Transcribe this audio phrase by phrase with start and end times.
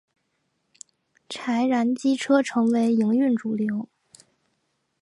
[1.29, 3.87] 柴液机车成为营运主流。